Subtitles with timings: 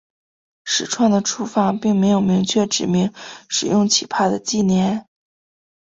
[0.65, 3.13] 始创的处方并没有明确指明
[3.47, 5.05] 使用起泡的忌廉。